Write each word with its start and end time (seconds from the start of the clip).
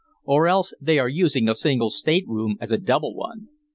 Or 0.23 0.47
else 0.47 0.73
they 0.81 0.97
are 0.97 1.07
using 1.07 1.47
a 1.47 1.53
single 1.53 1.91
stateroom 1.91 2.57
as 2.59 2.71
a 2.71 2.79
double 2.79 3.13
one." 3.15 3.49